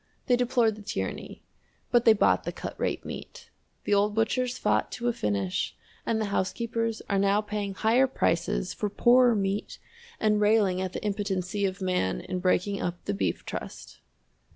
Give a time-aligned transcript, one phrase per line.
[0.25, 1.43] They deplored the tyranny,
[1.91, 3.51] but they bought the cut rate meat
[3.83, 5.75] the old butchers fought to a finish,
[6.07, 9.77] and the housekeepers are now paying higher prices for poorer meat
[10.19, 13.99] and railing at the impotency of man in breaking up the Beef Trust!